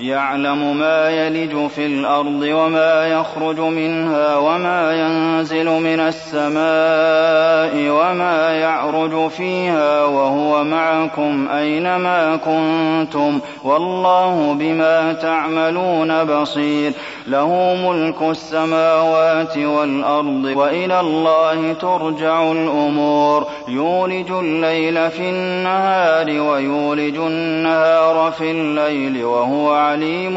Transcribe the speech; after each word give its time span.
يعلم 0.00 0.76
ما 0.76 1.10
يلج 1.10 1.66
في 1.66 1.86
الأرض 1.86 2.42
وما 2.42 3.06
يخرج 3.06 3.60
منها 3.60 4.36
وما 4.36 4.92
ينزل 4.92 5.66
من 5.66 6.00
السماء 6.00 7.90
وما 7.90 8.50
يعرج 8.50 9.30
فيها 9.30 10.04
وهو 10.04 10.64
معكم 10.64 11.48
أينما 11.48 12.36
كنتم 12.36 13.40
والله 13.64 14.54
بما 14.58 15.12
تعملون 15.12 16.24
بصير. 16.24 16.92
له 17.26 17.76
ملك 17.86 18.22
السماوات 18.22 19.58
والأرض 19.58 20.44
وإلى 20.56 21.00
الله 21.00 21.72
ترجع 21.72 22.52
الأمور. 22.52 23.46
يولج 23.68 24.30
الليل 24.30 25.10
في 25.10 25.30
النهار 25.30 26.26
ويولج 26.26 27.16
النهار 27.16 28.32
في 28.38 28.50
الليل 28.50 29.24
وهو 29.24 29.87
عليم 29.88 30.36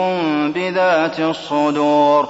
بذات 0.51 1.19
الصدور. 1.19 2.29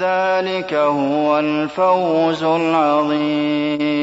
ذلك 0.00 0.74
هو 0.74 1.38
الفوز 1.38 2.42
العظيم. 2.42 3.98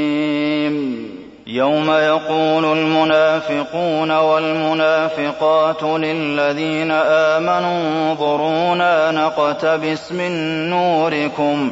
يوم 1.48 1.92
يقول 1.92 2.66
المنافقون 2.78 4.12
والمنافقات 4.12 5.84
للذين 5.84 6.92
آمنوا 6.92 8.12
انظرونا 8.12 9.12
نقتبس 9.12 10.12
من 10.12 10.32
نوركم 10.70 11.72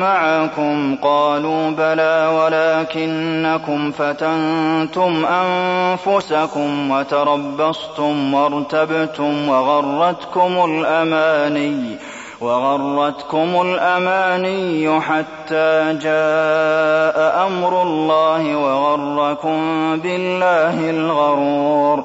معكم 0.00 0.96
قالوا 1.02 1.70
بلى 1.70 2.30
ولكنكم 2.38 3.90
فتنتم 3.90 5.26
أنفسكم 5.26 6.90
وتربصتم 6.90 8.34
وارتبتم 8.34 9.48
وغرتكم 9.48 10.64
الأماني 10.64 11.96
وغرتكم 12.40 13.60
الأماني 13.60 15.00
حتى 15.00 15.98
جاء 16.02 17.46
أمر 17.46 17.82
الله 17.82 18.56
وغركم 18.56 19.60
بالله 20.00 20.90
الغرور 20.90 22.04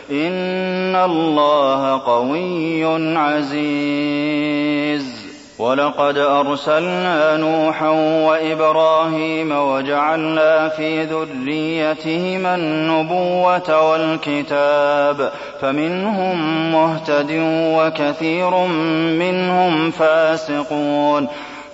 إن 0.11 0.95
الله 0.95 2.01
قوي 2.05 2.85
عزيز. 3.17 5.21
ولقد 5.59 6.17
أرسلنا 6.17 7.37
نوحا 7.37 7.89
وإبراهيم 8.27 9.51
وجعلنا 9.51 10.69
في 10.69 11.03
ذريتهما 11.03 12.55
النبوة 12.55 13.91
والكتاب 13.91 15.31
فمنهم 15.61 16.71
مهتد 16.71 17.31
وكثير 17.77 18.49
منهم 19.19 19.91
فاسقون. 19.91 21.27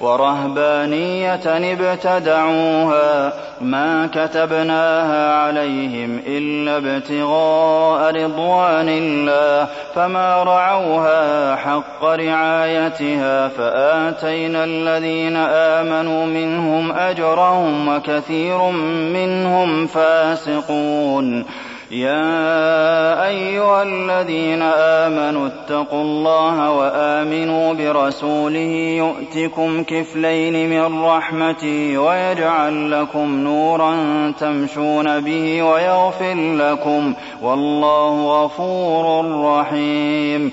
ورهبانية 0.00 1.40
ابتدعوها 1.72 3.32
ما 3.60 4.08
كتبناها 4.14 5.34
عليهم 5.34 6.20
إلا 6.26 6.76
ابتغاء 6.76 8.14
رضوان 8.14 8.88
الله 8.88 9.68
فما 9.94 10.42
رعوها 10.42 11.56
حق 11.56 12.04
رعايتها 12.04 13.48
فآتينا 13.48 14.64
الذين 14.64 15.36
آمنوا 15.36 16.26
منهم 16.26 16.92
أجرهم 16.92 17.88
وكثير 17.88 18.70
منهم 19.12 19.86
فاسقون 19.86 21.44
يا 21.90 23.26
أيها 23.26 23.82
الذين 23.82 24.62
آمنوا 24.62 25.46
اتقوا 25.46 26.02
الله 26.02 26.70
وآمنوا 26.70 27.72
برسوله 27.72 28.98
يؤتكم 28.98 29.82
كفلين 29.82 30.70
من 30.70 31.02
رحمته 31.02 31.98
ويجعل 31.98 32.90
لكم 32.90 33.34
نورا 33.34 33.94
تمشون 34.40 35.20
به 35.20 35.62
ويغفر 35.62 36.34
لكم 36.34 37.14
والله 37.42 38.44
غفور 38.44 39.24
رحيم. 39.44 40.52